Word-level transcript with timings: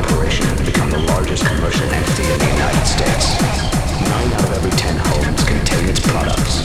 Corporation 0.00 0.46
has 0.46 0.60
become 0.64 0.90
the 0.90 0.98
largest 0.98 1.44
commercial 1.44 1.86
entity 1.90 2.22
in 2.32 2.38
the 2.38 2.46
United 2.46 2.86
States. 2.86 3.38
Nine 4.08 4.32
out 4.32 4.44
of 4.44 4.52
every 4.52 4.70
ten 4.70 4.96
homes 4.96 5.44
contain 5.44 5.88
its 5.90 6.00
products. 6.00 6.64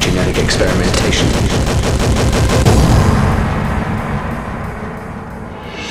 Genetic 0.00 0.36
experimentation. 0.36 1.28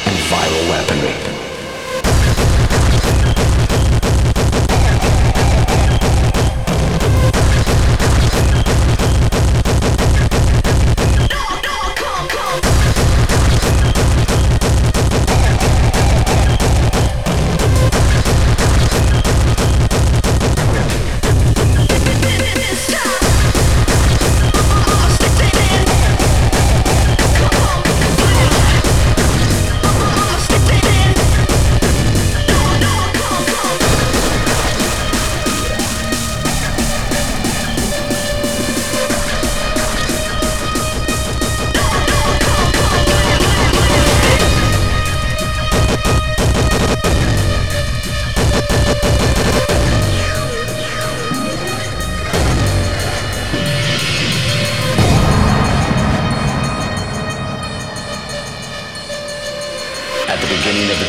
And 0.05 0.18
viral 0.29 0.70
weaponry. 0.70 1.46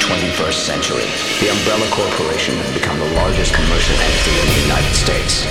21st 0.08 0.64
century, 0.64 1.04
the 1.42 1.52
Umbrella 1.52 1.84
Corporation 1.92 2.56
has 2.64 2.72
become 2.72 2.96
the 2.98 3.12
largest 3.20 3.52
commercial 3.52 3.92
entity 4.00 4.34
in 4.40 4.46
the 4.48 4.60
United 4.72 4.94
States. 4.96 5.44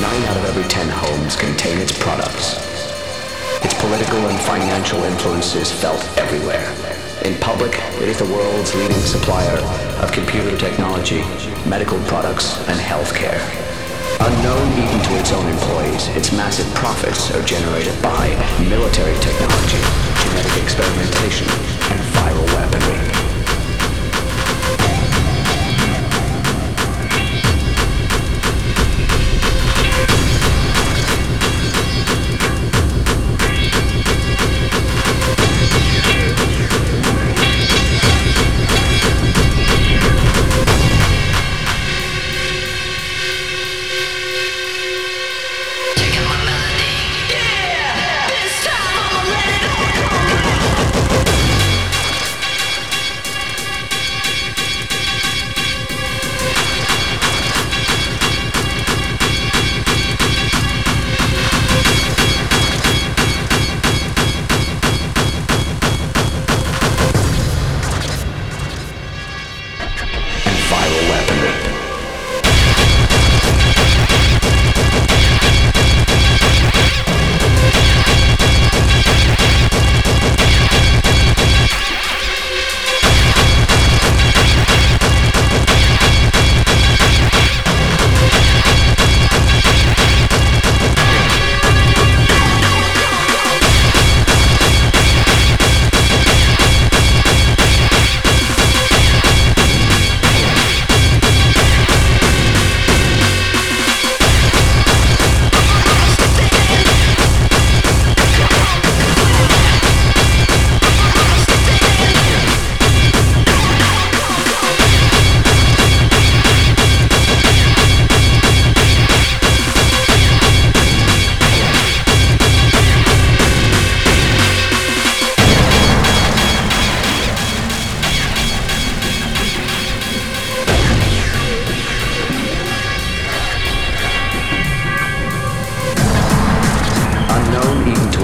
Nine 0.00 0.22
out 0.32 0.40
of 0.40 0.44
every 0.48 0.64
ten 0.64 0.88
homes 0.88 1.36
contain 1.36 1.76
its 1.76 1.92
products. 1.92 2.56
Its 3.60 3.76
political 3.84 4.16
and 4.32 4.38
financial 4.40 5.04
influence 5.04 5.54
is 5.54 5.70
felt 5.70 6.00
everywhere. 6.16 6.64
In 7.28 7.36
public, 7.44 7.76
it 8.00 8.08
is 8.08 8.18
the 8.18 8.30
world's 8.32 8.74
leading 8.74 9.04
supplier 9.04 9.60
of 10.00 10.10
computer 10.10 10.56
technology, 10.56 11.20
medical 11.68 12.00
products, 12.08 12.56
and 12.72 12.80
healthcare. 12.80 13.44
Unknown 14.24 14.66
even 14.78 15.00
to 15.04 15.12
its 15.20 15.32
own 15.36 15.46
employees, 15.52 16.08
its 16.16 16.32
massive 16.32 16.66
profits 16.74 17.28
are 17.34 17.42
generated 17.44 17.94
by 18.00 18.32
military 18.72 19.18
technology, 19.20 19.82
genetic 20.24 20.62
experimentation, 20.62 21.46
and 21.92 22.00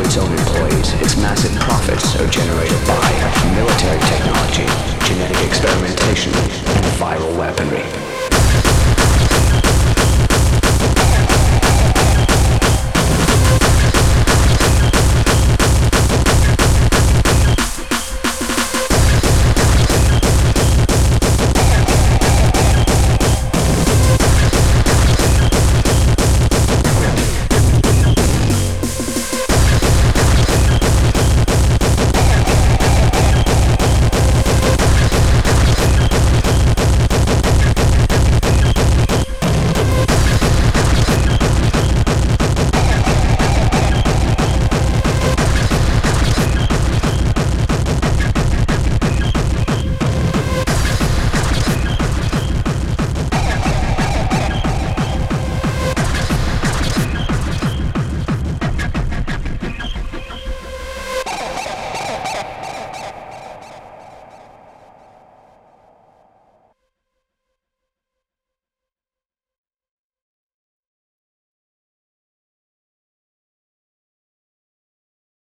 military 0.09 0.25
are 2.17 2.27
generated 2.29 2.81
by 2.87 3.11
military 3.55 4.01
technology, 4.09 4.65
weaponry. 5.05 5.38